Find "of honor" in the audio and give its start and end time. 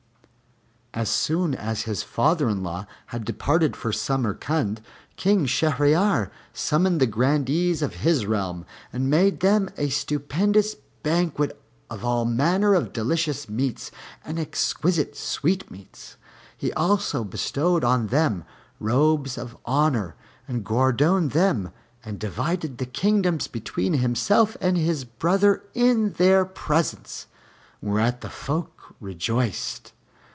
19.37-20.17